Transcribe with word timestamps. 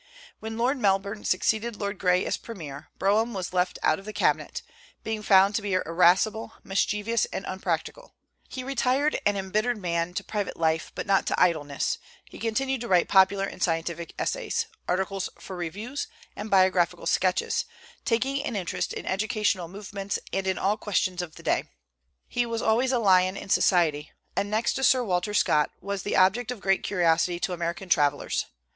When 0.39 0.57
Lord 0.57 0.79
Melbourne 0.79 1.23
succeeded 1.25 1.75
Lord 1.75 1.99
Grey 1.99 2.25
as 2.25 2.35
premier, 2.35 2.89
Brougham 2.97 3.35
was 3.35 3.53
left 3.53 3.77
out 3.83 3.99
of 3.99 4.05
the 4.05 4.11
cabinet, 4.13 4.63
being 5.03 5.21
found 5.21 5.53
to 5.53 5.61
be 5.61 5.73
irascible, 5.73 6.53
mischievous, 6.63 7.25
and 7.25 7.45
unpractical; 7.47 8.15
he 8.49 8.63
retired, 8.63 9.21
an 9.27 9.37
embittered 9.37 9.77
man, 9.77 10.15
to 10.15 10.23
private 10.23 10.57
life, 10.57 10.91
but 10.95 11.05
not 11.05 11.27
to 11.27 11.39
idleness, 11.39 11.99
He 12.25 12.39
continued 12.39 12.81
to 12.81 12.87
write 12.87 13.09
popular 13.09 13.45
and 13.45 13.61
scientific 13.61 14.15
essays, 14.17 14.65
articles 14.87 15.29
for 15.39 15.55
reviews, 15.55 16.07
and 16.35 16.49
biographical 16.49 17.05
sketches, 17.05 17.65
taking 18.03 18.43
an 18.43 18.55
interest 18.55 18.93
in 18.93 19.05
educational 19.05 19.67
movements, 19.67 20.17
and 20.33 20.47
in 20.47 20.57
all 20.57 20.77
questions 20.77 21.21
of 21.21 21.35
the 21.35 21.43
day. 21.43 21.65
He 22.27 22.47
was 22.47 22.63
always 22.63 22.91
a 22.91 22.97
lion 22.97 23.37
in 23.37 23.49
society, 23.49 24.11
and, 24.35 24.49
next 24.49 24.73
to 24.73 24.83
Sir 24.83 25.03
Walter 25.03 25.35
Scott, 25.35 25.69
was 25.79 26.01
the 26.01 26.15
object 26.17 26.49
of 26.49 26.59
greatest 26.59 26.87
curiosity 26.87 27.39
to 27.41 27.53
American 27.53 27.87
travellers. 27.87 28.47